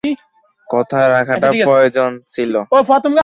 [0.67, 2.53] কথা রাখাটা প্রয়োজন ছিল।